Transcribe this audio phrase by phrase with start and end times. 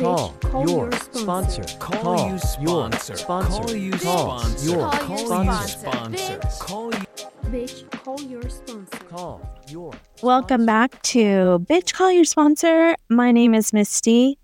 [0.00, 1.62] Call call your your sponsor.
[1.68, 1.78] sponsor.
[1.78, 3.16] Call, you your sponsor.
[3.16, 3.60] sponsor.
[3.60, 4.76] Call you Call sponsor.
[4.76, 5.68] Call you sponsor.
[5.68, 6.38] sponsor.
[6.38, 6.58] Bitch.
[6.58, 7.04] Call you.
[7.50, 8.98] Bitch, call your sponsor.
[9.10, 9.92] Call your
[10.22, 12.94] Welcome back to Bitch Call Your Sponsor.
[13.10, 14.38] My name is Misty.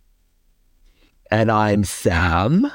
[1.31, 2.71] And I'm Sam.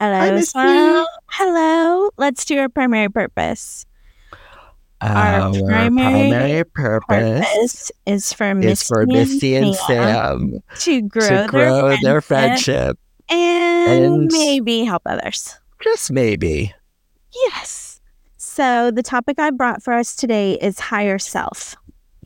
[0.00, 0.50] Hello, Misty.
[0.52, 1.04] Sam.
[1.30, 2.08] Hello.
[2.16, 3.84] Let's do our primary purpose.
[5.04, 11.46] Our primary purpose, Purpose is for Misty, is for Misty and Sam to grow, to
[11.48, 12.98] grow their, their friendship friendship.
[13.30, 15.58] and, and- maybe help others.
[15.82, 16.72] Just maybe.
[17.34, 18.00] Yes.
[18.38, 21.74] So the topic I brought for us today is higher self.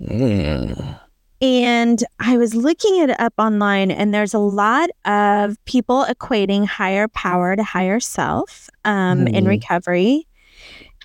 [0.00, 1.00] Mm.
[1.41, 7.08] And I was looking it up online, and there's a lot of people equating higher
[7.08, 9.48] power to higher self um, in Mhm.
[9.48, 10.27] recovery.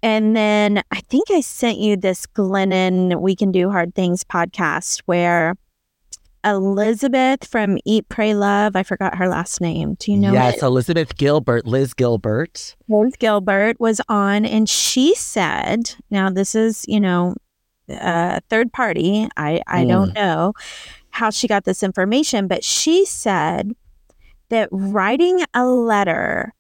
[0.04, 5.02] And then I think I sent you this Glennon We Can Do Hard Things podcast
[5.06, 5.56] where
[6.44, 9.96] Elizabeth from Eat, Pray, Love, I forgot her last name.
[9.96, 10.64] Do you know yes, it?
[10.64, 12.76] Elizabeth Gilbert, Liz Gilbert.
[12.90, 17.36] Liz Gilbert was on, and she said, now this is, you know,
[17.90, 19.30] uh, third party.
[19.38, 20.52] I, I don't know
[21.12, 23.72] how she got this information, but she said
[24.50, 26.54] that writing a letter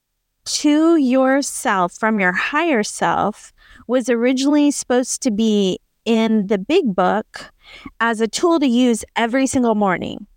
[0.45, 3.53] to yourself from your higher self
[3.87, 7.51] was originally supposed to be in the big book
[7.99, 10.27] as a tool to use every single morning.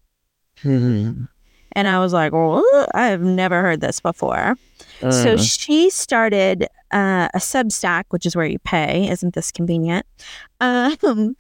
[0.63, 1.25] Hmm.
[1.73, 4.57] And I was like, well, I have never heard this before.
[5.01, 5.39] So Mm.
[5.61, 9.09] she started uh, a Substack, which is where you pay.
[9.11, 10.07] Isn't this convenient?
[10.61, 11.37] Um,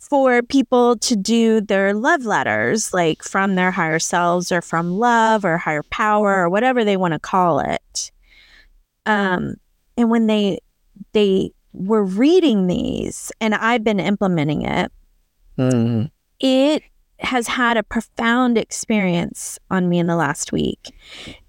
[0.00, 5.44] for people to do their love letters, like from their higher selves or from love
[5.44, 8.10] or higher power or whatever they want to call it.
[9.06, 9.54] Um,
[9.96, 10.58] and when they
[11.12, 14.90] they were reading these, and I've been implementing it,
[15.58, 16.10] Mm.
[16.40, 16.82] it
[17.18, 20.94] has had a profound experience on me in the last week.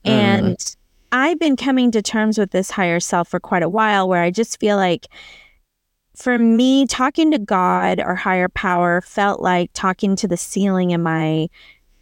[0.04, 0.76] And
[1.14, 4.32] I've been coming to terms with this higher self for quite a while where I
[4.32, 5.08] just feel like
[6.16, 11.02] for me, talking to God or higher power felt like talking to the ceiling in
[11.02, 11.48] my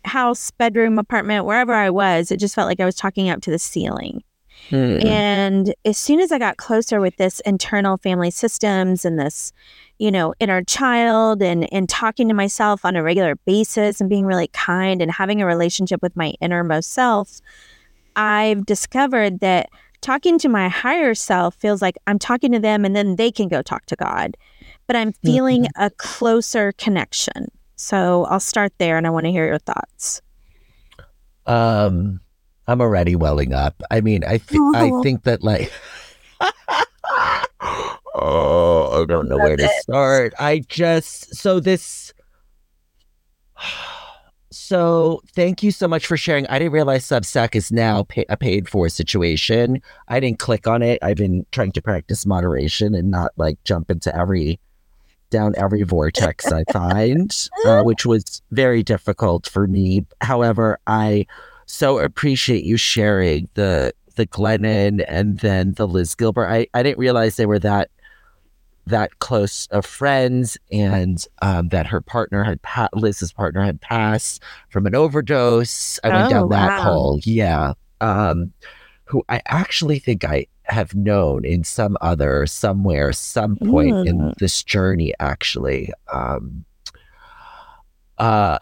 [0.06, 2.32] house, bedroom, apartment, wherever I was.
[2.32, 4.24] It just felt like I was talking up to the ceiling.
[4.70, 5.06] Mm.
[5.06, 9.54] And as soon as I got closer with this internal family systems and this,
[10.00, 14.26] you know, inner child and and talking to myself on a regular basis and being
[14.26, 17.40] really kind and having a relationship with my innermost self,
[18.16, 19.70] I've discovered that
[20.02, 23.48] talking to my higher self feels like I'm talking to them and then they can
[23.48, 24.36] go talk to God.
[24.88, 27.52] But I'm feeling a closer connection.
[27.76, 30.22] So I'll start there and I want to hear your thoughts.
[31.46, 32.20] Um,
[32.68, 33.82] I'm already welling up.
[33.92, 35.04] I mean, I th- I Oh.
[35.04, 35.72] think that like,
[38.16, 40.34] oh, I don't know where to start.
[40.40, 42.14] I just so this.
[44.52, 46.48] So thank you so much for sharing.
[46.48, 49.82] I didn't realize Substack is now pay- a paid for situation.
[50.08, 51.00] I didn't click on it.
[51.04, 54.60] I've been trying to practice moderation and not like jump into every
[55.30, 57.32] down every vortex I find,
[57.66, 60.06] uh, which was very difficult for me.
[60.22, 61.28] However, I
[61.68, 66.48] so appreciate you sharing the the Glennon and then the Liz Gilbert.
[66.48, 67.90] I, I didn't realize they were that
[68.90, 74.42] that close of friends and um, that her partner had pa- Liz's partner had passed
[74.70, 76.00] from an overdose.
[76.04, 76.82] I went Oh, down that wow.
[76.84, 77.20] hole.
[77.24, 77.74] Yeah.
[78.02, 78.54] Um,
[79.06, 84.36] who I actually think I have known in some other somewhere, some point in Mm.
[84.38, 85.92] this journey, actually.
[86.14, 86.64] Um,
[88.18, 88.60] uh,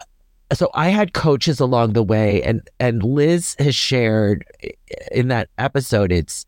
[0.52, 4.44] so I had coaches along the way, and and Liz has shared
[5.12, 6.10] in that episode.
[6.12, 6.46] It's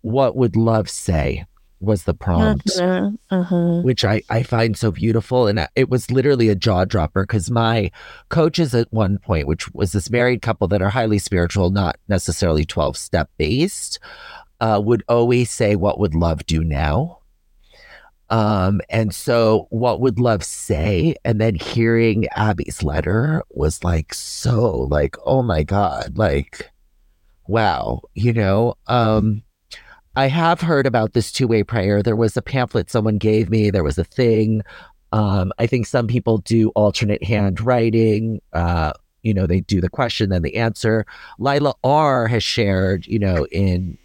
[0.00, 1.44] what would love say
[1.80, 3.82] was the prompt Mhm, mhm.
[3.84, 5.46] which I, I find so beautiful.
[5.46, 7.90] And it was literally a jaw dropper because my
[8.28, 12.64] coaches at one point, which was this married couple that are highly spiritual, not necessarily
[12.64, 13.98] 12 step based,
[14.60, 17.18] uh, would always say, What would love do now?
[18.30, 21.14] Um, and so what would love say?
[21.24, 26.70] And then hearing Abby's letter was like so like, oh my God, like
[27.46, 28.74] wow, you know.
[28.86, 29.42] Um
[30.18, 32.02] I have heard about this two-way prayer.
[32.02, 34.62] There was a pamphlet someone gave me, there was a thing.
[35.12, 38.42] Um, I think some people do alternate handwriting.
[38.52, 41.06] Uh, you know, they do the question, then the answer.
[41.38, 43.96] Lila R has shared, you know, in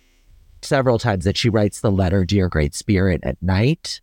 [0.62, 4.00] several times that she writes the letter, Dear Great Spirit, at night.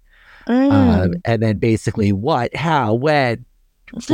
[0.48, 0.72] Mm.
[0.72, 3.44] Um, and then basically what, how, when,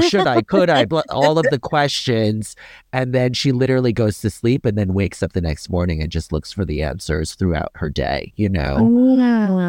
[0.08, 2.56] should I, could I, all of the questions.
[2.92, 6.10] And then she literally goes to sleep and then wakes up the next morning and
[6.10, 8.76] just looks for the answers throughout her day, you know?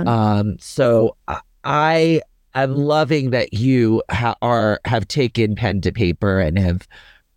[0.08, 2.22] Um, so I- I
[2.56, 6.88] am loving that you ha- are have taken pen to paper and have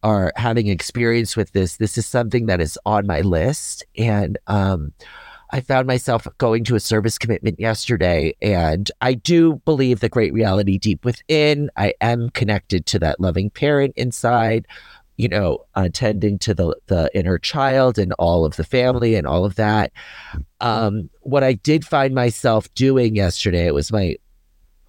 [0.03, 3.85] are having experience with this, this is something that is on my list.
[3.99, 4.93] And um,
[5.53, 10.33] I found myself going to a service commitment yesterday, and I do believe the great
[10.33, 11.71] reality deep within.
[11.77, 14.67] I am connected to that loving parent inside,
[15.17, 19.45] you know, attending to the the inner child and all of the family and all
[19.45, 19.93] of that.
[20.61, 24.17] Um, what I did find myself doing yesterday, it was my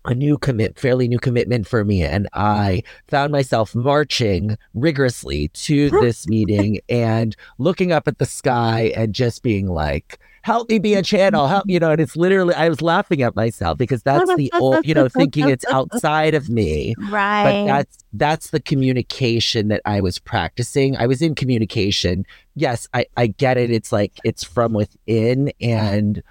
[0.05, 2.03] a new commit, fairly new commitment for me.
[2.03, 8.91] And I found myself marching rigorously to this meeting and looking up at the sky
[8.95, 12.53] and just being like, help me be a channel, help, you know, and it's literally,
[12.55, 16.49] I was laughing at myself because that's the old, you know, thinking it's outside of
[16.49, 16.95] me.
[17.09, 17.43] Right.
[17.43, 20.97] But that's, that's the communication that I was practicing.
[20.97, 22.25] I was in communication.
[22.55, 23.69] Yes, I, I get it.
[23.69, 26.23] It's like, it's from within and,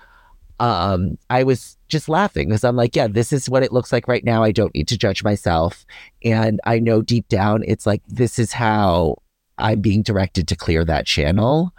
[0.59, 4.07] um, I was just laughing because I'm like, yeah, this is what it looks like
[4.07, 4.43] right now.
[4.43, 5.87] I don't need to judge myself.
[6.23, 9.17] And I know deep down, it's like, this is how
[9.57, 11.73] I'm being directed to clear that channel.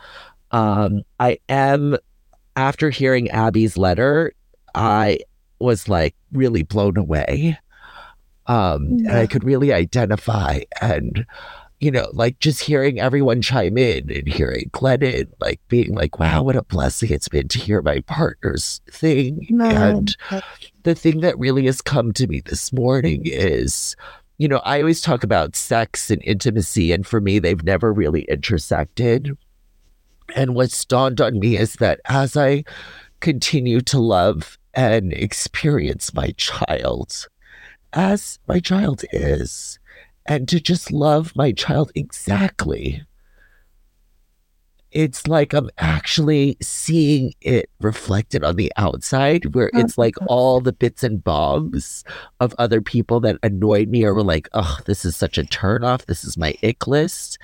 [0.50, 1.98] Um, I am,
[2.56, 4.34] after hearing Abby's letter,
[4.76, 5.20] I
[5.60, 7.58] was like really blown away.
[8.48, 11.26] Um, and I could really identify and
[11.82, 16.44] you know, like just hearing everyone chime in and hearing Glennon, like being like, wow,
[16.44, 19.48] what a blessing it's been to hear my partner's thing.
[19.76, 20.16] And
[20.84, 23.96] the thing that really has come to me this morning is,
[24.38, 28.24] you know, I always talk about sex and intimacy, and for me, they've never really
[28.24, 29.36] intersected.
[30.36, 32.64] And what's dawned on me is that as I
[33.20, 37.28] continue to love and experience my child,
[37.94, 39.80] as my child is,
[40.26, 43.04] and to just love my child exactly.
[44.92, 50.74] It's like I'm actually seeing it reflected on the outside, where it's like all the
[50.74, 52.04] bits and bobs
[52.42, 56.06] of other people that annoyed me or were like, oh, this is such a turnoff.
[56.06, 57.38] This is my ick list.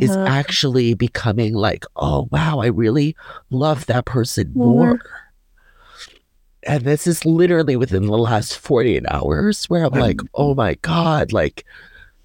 [0.00, 0.28] Is Mhm.
[0.28, 3.16] actually becoming like, oh, wow, I really
[3.50, 5.00] love that person more.
[6.64, 11.32] And this is literally within the last 48 hours where I'm like, oh my God,
[11.32, 11.64] like,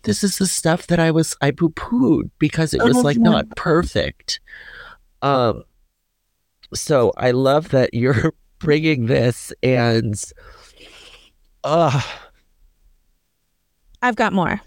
[0.08, 3.50] this is the stuff that I was I poo pooed because it was like not
[3.58, 4.40] perfect.
[5.22, 5.64] Um,
[6.74, 10.16] so I love that you're bringing this and,
[11.66, 12.02] uh,
[14.02, 14.62] I've got more.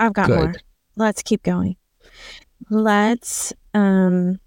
[0.00, 0.54] I've got more.
[0.96, 1.76] Let's keep going.
[2.68, 4.40] Let's um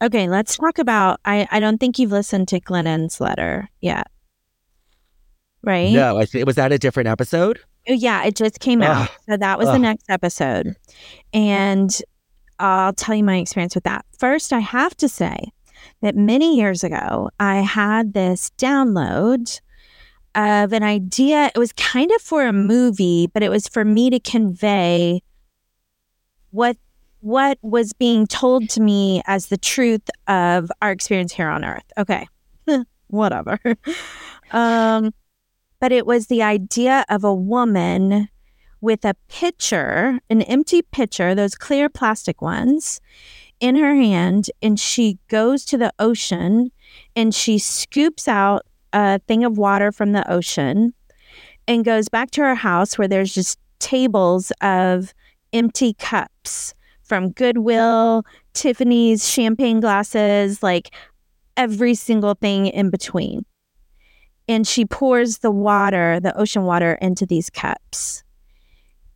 [0.00, 4.06] Okay, let's talk about I I don't think you've listened to Glennon's letter yet.
[5.64, 5.92] Right?
[5.92, 7.58] No, I think was that a different episode?
[7.88, 9.08] Oh, Yeah, it just came out.
[9.28, 10.74] So that was the next episode.
[11.32, 11.90] And
[12.58, 14.04] I'll tell you my experience with that.
[14.18, 15.38] First, I have to say
[16.02, 19.60] that many years ago, I had this download
[20.34, 21.50] of an idea.
[21.54, 25.22] It was kind of for a movie, but it was for me to convey
[26.50, 26.76] what
[27.20, 31.82] what was being told to me as the truth of our experience here on earth.
[31.98, 32.26] Okay.
[33.08, 33.58] Whatever.
[34.52, 35.12] um
[35.80, 38.28] but it was the idea of a woman
[38.80, 43.00] with a pitcher, an empty pitcher, those clear plastic ones,
[43.60, 46.70] in her hand, and she goes to the ocean
[47.16, 50.94] and she scoops out a thing of water from the ocean
[51.66, 55.12] and goes back to her house where there's just tables of
[55.52, 60.94] empty cups from Goodwill, Tiffany's, champagne glasses, like
[61.56, 63.44] every single thing in between
[64.48, 68.24] and she pours the water, the ocean water, into these cups.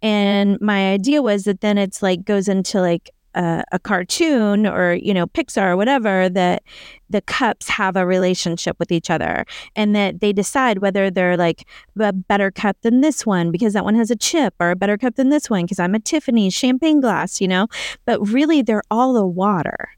[0.02, 4.94] And my idea was that then it's like goes into like a, a cartoon or
[4.94, 6.62] you know Pixar or whatever that
[7.08, 9.44] the cups have a relationship with each other
[9.76, 11.66] and that they decide whether they're like
[11.98, 14.98] a better cup than this one because that one has a chip or a better
[14.98, 17.68] cup than this one because I'm a Tiffany's champagne glass, you know.
[18.04, 19.90] But really, they're all the water.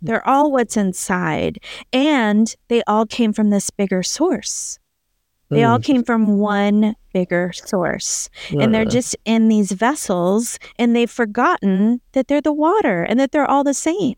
[0.00, 1.58] They're all what's inside.
[1.92, 4.78] And they all came from this bigger source.
[5.50, 8.28] They all came from one bigger source.
[8.50, 13.18] And they're Uh, just in these vessels and they've forgotten that they're the water and
[13.18, 14.16] that they're all the same.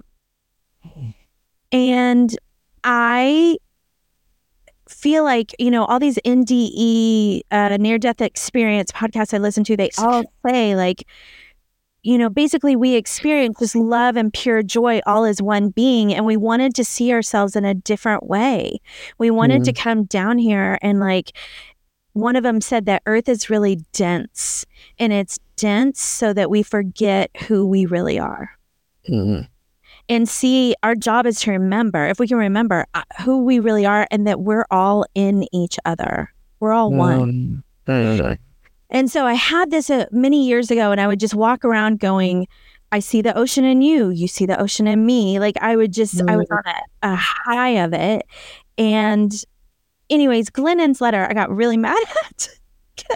[1.72, 2.37] And
[2.82, 3.58] I
[4.88, 9.76] feel like, you know, all these NDE, uh, near death experience podcasts I listen to,
[9.76, 11.04] they all say, like,
[12.02, 16.14] you know, basically we experience this love and pure joy all as one being.
[16.14, 18.80] And we wanted to see ourselves in a different way.
[19.19, 21.33] We wanted to come down here and like,
[22.12, 24.66] one of them said that earth is really dense
[24.99, 28.50] and it's dense so that we forget who we really are.
[29.09, 29.49] Mm,
[30.09, 33.87] and see our job is to remember if we can remember uh, who we really
[33.87, 36.33] are and that we're all in each other.
[36.59, 37.21] We're all one.
[37.21, 38.35] Um, uh,
[38.90, 42.00] And so I had this uh, many years ago, and I would just walk around
[42.00, 42.47] going,
[42.92, 44.11] I see the ocean in you.
[44.11, 45.38] You see the ocean in me.
[45.38, 48.26] Like I would just, I was on a, a high of it.
[48.76, 49.32] And,
[50.09, 52.49] anyways, Glennon's letter, I got really mad at.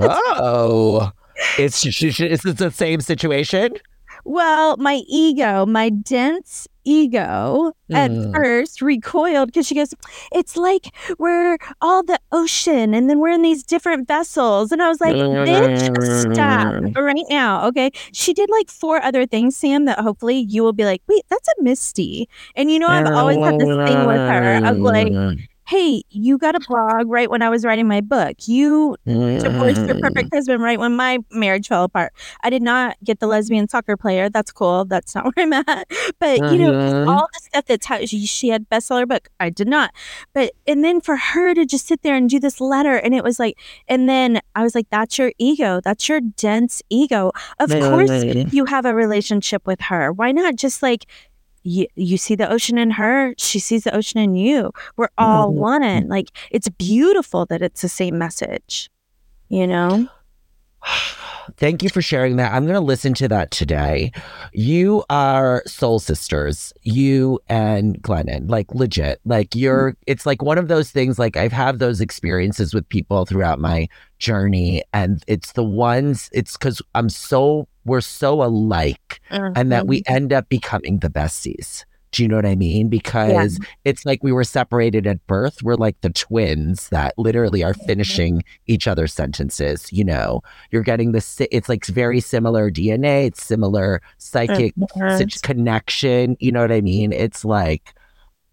[0.00, 1.10] Oh,
[1.58, 3.74] it's sh- sh- the same situation?
[4.24, 8.34] Well, my ego, my dense ego at Mm.
[8.34, 9.94] first recoiled because she goes,
[10.32, 10.88] It's like
[11.18, 14.70] we're all the ocean and then we're in these different vessels.
[14.72, 15.14] And I was like,
[15.46, 17.66] Bitch, stop right now.
[17.68, 17.90] Okay.
[18.12, 21.48] She did like four other things, Sam, that hopefully you will be like, Wait, that's
[21.48, 22.28] a Misty.
[22.56, 25.12] And you know, I've always had this thing with her of like,
[25.66, 28.36] Hey, you got a blog right when I was writing my book.
[28.46, 28.96] You
[29.38, 32.12] divorced your perfect husband right when my marriage fell apart.
[32.42, 34.28] I did not get the lesbian soccer player.
[34.28, 34.84] That's cool.
[34.84, 35.88] That's not where I'm at.
[36.18, 37.08] But you know, Mhm.
[37.08, 39.28] all the stuff that's how she, she had bestseller book.
[39.40, 39.92] I did not.
[40.34, 43.24] But and then for her to just sit there and do this letter, and it
[43.24, 45.80] was like, and then I was like, that's your ego.
[45.82, 47.32] That's your dense ego.
[47.58, 48.10] Of course,
[48.52, 50.12] you have a relationship with her.
[50.12, 51.06] Why not just like
[51.64, 54.70] you, you see the ocean in her, she sees the ocean in you.
[54.96, 55.54] We're all Mhm.
[55.56, 56.08] one.
[56.08, 58.90] Like it's beautiful that it's the same message.
[59.48, 60.08] You know?
[61.58, 62.52] Thank you for sharing that.
[62.54, 64.12] I'm going to listen to that today.
[64.54, 69.20] You are soul sisters, you and Glennon, like legit.
[69.26, 73.26] Like you're, it's like one of those things, like I've had those experiences with people
[73.26, 74.82] throughout my journey.
[74.94, 79.20] And it's the ones, it's because I'm so, we're so alike
[79.56, 81.84] and that we end up becoming the besties.
[82.12, 82.88] Do you know what I mean?
[82.88, 85.64] Because it's like we were separated at birth.
[85.64, 89.92] We're like the twins that literally are finishing each other's sentences.
[89.92, 95.18] You know, you're getting the, it's like very similar DNA, it's similar psychic Mhm.
[95.18, 96.36] such connection.
[96.38, 97.12] You know what I mean?
[97.12, 97.92] It's like,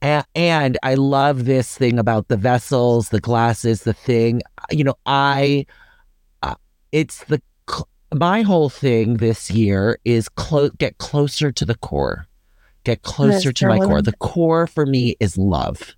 [0.01, 4.41] and, and I love this thing about the vessels, the glasses, the thing.
[4.71, 5.67] You know, I,
[6.41, 6.55] uh,
[6.91, 7.39] it's the,
[8.13, 12.27] my whole thing this year is clo- get closer to the core,
[12.83, 14.01] get closer to my core.
[14.01, 15.95] The core for me is love.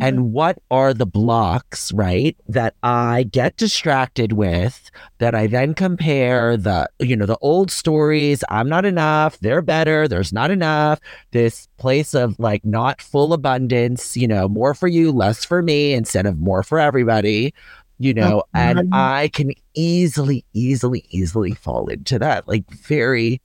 [0.00, 0.32] And mm-hmm.
[0.32, 6.88] what are the blocks, right, that I get distracted with that I then compare the,
[7.00, 11.00] you know, the old stories, I'm not enough, they're better, there's not enough,
[11.32, 15.94] this place of like not full abundance, you know, more for you, less for me,
[15.94, 17.52] instead of more for everybody,
[17.98, 18.88] you know, and Mhm.
[18.92, 23.40] I can easily, easily, easily fall into that, like very,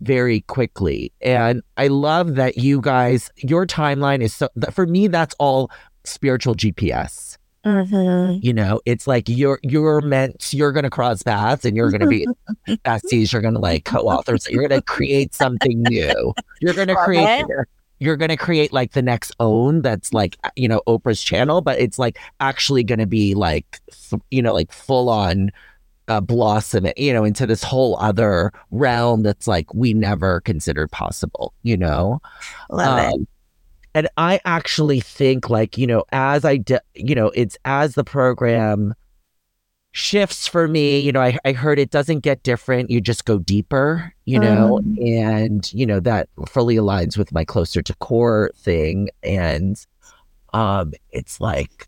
[0.00, 1.12] very quickly.
[1.20, 5.70] And I love that you guys, your timeline is so, that for me, that's all
[6.04, 7.38] spiritual GPS.
[7.64, 8.40] Mhm.
[8.44, 12.26] You know, it's like you're you're meant you're gonna cross paths and you're gonna be
[12.84, 16.34] besties, you're gonna like co-authors, you're gonna create something new.
[16.60, 17.46] You're gonna create.
[18.00, 21.98] You're gonna create like the next OWN that's like you know Oprah's channel, but it's
[21.98, 23.80] like actually gonna be like
[24.30, 25.50] you know like full on
[26.08, 31.54] uh, blossom you know into this whole other realm that's like we never considered possible.
[31.62, 32.20] You know,
[32.70, 33.14] Love it.
[33.14, 33.26] um,
[33.94, 38.02] and I actually think, like, you know, as I, de- you know, it's as the
[38.02, 38.92] program
[39.96, 42.90] shifts for me, you know, I, I heard it doesn't get different.
[42.90, 47.80] You just go deeper, you know, and, you know, that fully aligns with my closer
[47.80, 49.08] to core thing.
[49.22, 49.76] And
[50.52, 51.86] um, it's like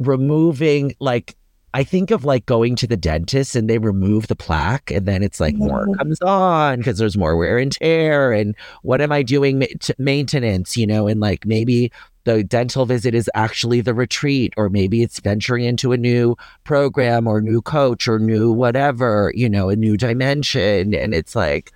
[0.00, 1.36] removing, like,
[1.78, 5.22] I think of like going to the dentist and they remove the plaque and then
[5.22, 5.96] it's like more Mhm.
[5.96, 9.66] comes on because there's more wear and tear and what am I doing ma-
[9.96, 11.92] maintenance, you know, and like maybe
[12.24, 17.28] the dental visit is actually the retreat or maybe it's venturing into a new program
[17.28, 21.70] or new coach or new whatever, you know, a new dimension and it's like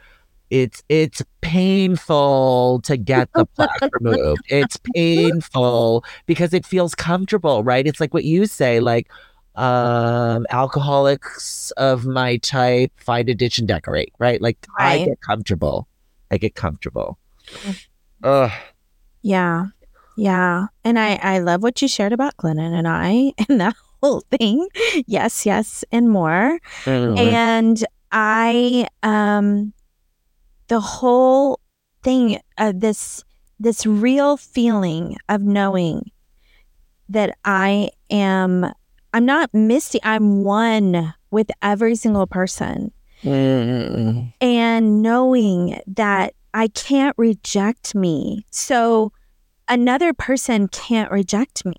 [0.50, 4.42] it's it's painful to get the plaque removed.
[4.48, 7.86] It's painful because it feels comfortable, right?
[7.86, 9.08] It's like what you say like
[9.54, 15.86] um alcoholics of my type find a ditch and decorate right like i get comfortable
[16.30, 17.18] i get comfortable
[18.22, 18.50] Ugh.
[19.22, 19.66] Yeah.
[20.16, 20.66] Yeah.
[20.84, 24.68] And I, I love what you shared about Glennon and I and that whole thing.
[25.06, 26.58] Yes, yes, and more.
[27.18, 29.72] And I um
[30.68, 31.60] the whole
[32.02, 33.24] thing of this
[33.58, 36.10] this real feeling of knowing
[37.08, 38.72] that I am
[39.12, 42.92] I'm not misty, I'm one with every single person
[43.22, 44.32] Mm.
[44.40, 48.44] and knowing that I can't reject me.
[48.50, 49.12] So
[49.68, 51.76] another person can't reject me.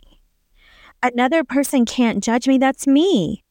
[1.01, 2.57] Another person can't judge me.
[2.57, 3.43] That's me.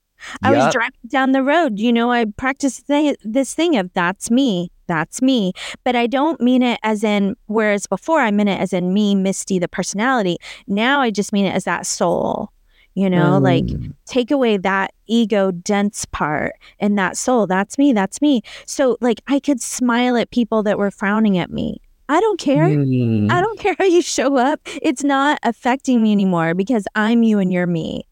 [0.43, 0.73] I was Yup.
[0.73, 1.79] driving down the road.
[1.79, 4.71] You know, I practiced th- this thing of that's me.
[4.87, 5.53] That's me.
[5.85, 9.15] But I don't mean it as in, whereas before I meant it as in me,
[9.15, 10.39] Misty, the personality.
[10.67, 12.51] Now I just mean it as that soul.
[12.95, 13.95] You know, like Mm.
[14.07, 17.47] take away that ego dense part and that soul.
[17.47, 17.93] That's me.
[17.93, 18.43] That's me.
[18.67, 21.81] So, like, I could smile at people that were frowning at me.
[22.09, 22.69] I don't care.
[22.69, 23.31] Mm.
[23.33, 24.61] I don't care how you show up.
[24.83, 28.07] It's not affecting me anymore because I'm you and you're me.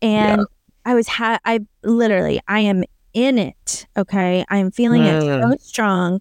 [0.00, 0.46] And
[0.84, 3.86] I was ha I literally I am in it.
[3.98, 4.44] Okay.
[4.48, 5.60] I'm feeling it so Mm.
[5.60, 6.20] strong.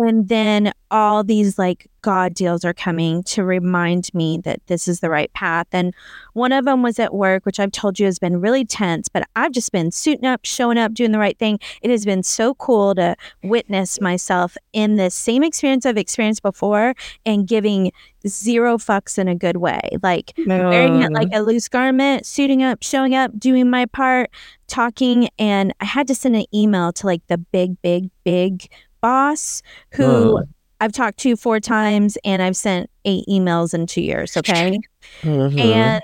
[0.00, 5.00] And then all these like God deals are coming to remind me that this is
[5.00, 5.66] the right path.
[5.72, 5.94] And
[6.32, 9.28] one of them was at work, which I've told you has been really tense, but
[9.36, 11.60] I've just been suiting up, showing up, doing the right thing.
[11.82, 16.94] It has been so cool to witness myself in this same experience I've experienced before
[17.26, 17.92] and giving
[18.26, 19.98] zero fucks in a good way.
[20.02, 24.30] Like wearing it like a loose garment, suiting up, showing up, doing my part,
[24.66, 25.28] talking.
[25.38, 28.66] And I had to send an email to like the big, big, big
[29.00, 30.42] boss who Uh.
[30.82, 34.34] I've talked to four times and I've sent eight emails in two years.
[34.36, 34.78] Okay.
[35.20, 35.60] Mhm.
[35.60, 36.02] And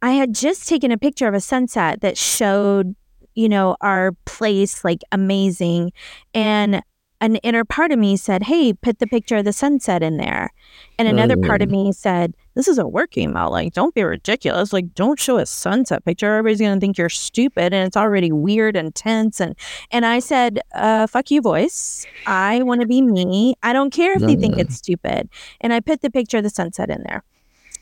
[0.00, 2.94] I had just taken a picture of a sunset that showed,
[3.34, 5.92] you know, our place like amazing.
[6.32, 6.82] And
[7.20, 10.50] an inner part of me said, Hey, put the picture of the sunset in there.
[10.98, 13.50] And another part of me said, This is a work email.
[13.50, 14.72] Like, don't be ridiculous.
[14.72, 16.34] Like, don't show a sunset picture.
[16.36, 19.40] Everybody's gonna think you're stupid and it's already weird and tense.
[19.40, 19.54] And
[19.90, 22.06] and I said, uh, fuck you, voice.
[22.26, 23.54] I wanna be me.
[23.62, 24.60] I don't care if they think Mm.
[24.60, 25.28] it's stupid.
[25.60, 27.22] And I put the picture of the sunset in there.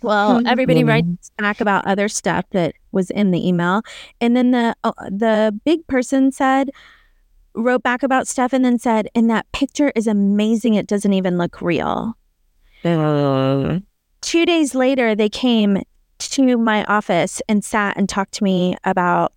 [0.02, 0.88] Well, everybody Mhm.
[0.88, 3.80] writes back about other stuff that was in the email,
[4.20, 6.70] and then the uh, the big person said
[7.54, 10.74] wrote back about stuff and then said, "And that picture is amazing.
[10.74, 12.16] It doesn't even look real."
[12.84, 13.80] Uh,
[14.20, 15.82] Two days later, they came
[16.18, 19.32] to my office and sat and talked to me about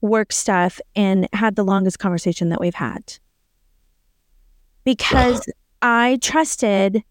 [0.00, 3.18] work stuff and had the longest conversation that we've had
[4.84, 5.46] because
[5.82, 7.02] I trusted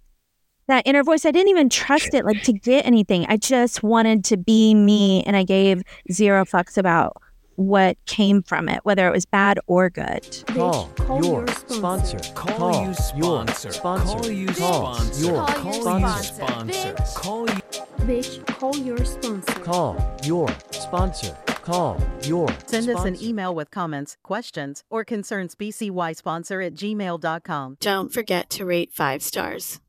[0.67, 1.25] that inner voice.
[1.25, 3.25] I didn't even trust it like to get anything.
[3.29, 7.17] I just wanted to be me and I gave zero fucks about
[7.57, 10.21] what came from it, whether it was bad or good.
[10.21, 12.19] Bitch, Call, your your sponsor.
[12.33, 13.71] Call, Call your sponsor.
[13.71, 14.17] sponsor.
[14.17, 15.25] Call you Call sponsor.
[15.25, 16.23] your Call you sponsor.
[16.33, 16.93] sponsor.
[16.93, 17.15] Bitch.
[17.15, 17.61] Call you.
[18.07, 19.53] Bitch, call your sponsor.
[19.61, 21.37] Call your sponsor.
[21.63, 27.77] Call your Send us an email with comments, questions, or concerns bcysponsor at gmail.com.
[27.81, 29.81] Don't forget to rate five stars.